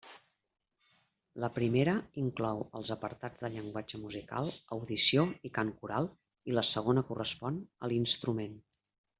[1.43, 6.11] La primera inclou els apartats de llenguatge musical, audició i cant coral,
[6.53, 8.59] i la segona correspon a l'instrument.